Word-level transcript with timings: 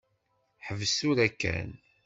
Ḥbes 0.65 0.93
tura 0.99 1.27
kan. 1.41 1.69